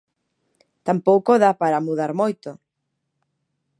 [0.87, 2.49] Tampouco dá para mudar moito.